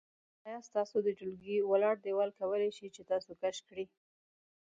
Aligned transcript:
آیا 0.47 0.59
ستاسو 0.69 0.97
د 1.03 1.07
ټولګي 1.17 1.57
ولاړ 1.71 1.95
دیوال 2.05 2.31
کولی 2.39 2.71
شي 2.77 2.87
چې 2.95 3.01
تاسو 3.11 3.31
کش 3.41 3.57
کړي؟ 3.67 3.85